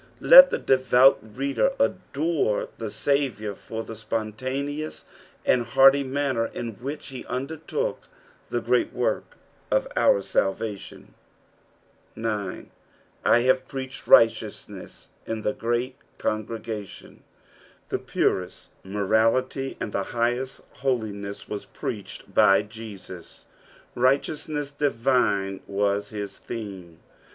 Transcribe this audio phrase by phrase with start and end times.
[0.19, 5.05] Let tho devout reader adore the Saviour for tbe spontaneous
[5.45, 8.07] and hearty manner in which he undertook
[8.49, 9.37] the great work
[9.69, 11.13] of our salvation.
[12.15, 12.19] fl.
[12.21, 12.61] "/ liase
[13.23, 17.17] preach^ righteotimet* in the great eongregatUm."
[17.89, 23.45] The pureat morality and the highest holiness were preached by Jesus.
[23.95, 26.97] Highteousneas divine was his theme.